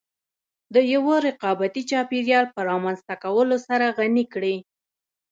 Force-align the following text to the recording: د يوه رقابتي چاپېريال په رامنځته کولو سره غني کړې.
د 0.73 0.75
يوه 0.93 1.15
رقابتي 1.27 1.81
چاپېريال 1.91 2.45
په 2.55 2.59
رامنځته 2.69 3.13
کولو 3.23 3.57
سره 3.67 3.85
غني 3.97 4.25
کړې. 4.33 4.55